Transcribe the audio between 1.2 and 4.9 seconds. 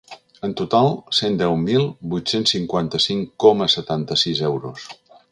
deu mil vuit-cents cinquanta-cinc coma setanta-sis euros.